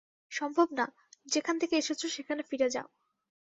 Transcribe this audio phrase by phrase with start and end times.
[0.31, 0.85] সম্ভব না,
[1.27, 2.87] যেখান থেকে এসেছো সেখানে ফিরে যাও।